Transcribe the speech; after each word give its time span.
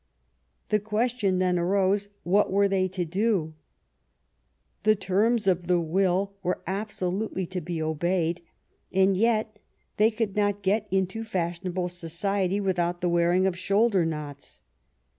The 0.69 0.79
question 0.79 1.37
then 1.37 1.59
arose 1.59 2.09
what 2.23 2.51
were 2.51 2.67
they 2.67 2.87
to 2.87 3.05
dof 3.05 3.53
The 4.81 4.95
terms 4.95 5.45
of 5.45 5.67
the 5.67 5.79
will 5.79 6.33
were 6.41 6.63
absolutely 6.65 7.45
to 7.45 7.61
be 7.61 7.79
obeyed, 7.83 8.41
and 8.91 9.15
yet 9.15 9.59
they 9.97 10.09
could 10.09 10.35
not 10.35 10.63
get 10.63 10.87
into 10.89 11.23
fashion 11.23 11.67
able 11.67 11.87
society 11.87 12.59
without 12.59 13.01
the 13.01 13.09
wearing 13.09 13.45
of 13.45 13.55
shoulder 13.55 14.03
knots. 14.03 14.61